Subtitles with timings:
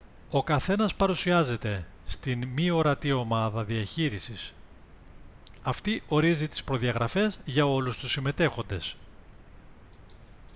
[0.31, 4.53] ο καθένας παρουσιάζεται στην «μη ορατή ομάδα» διαχείρισης.
[5.63, 8.95] αυτή ορίζει τις προδιαγραφές για όλους τους συμμετέχοντες